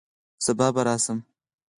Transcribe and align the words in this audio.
سبا 0.45 0.67
به 0.75 0.81
راشم 0.87 1.19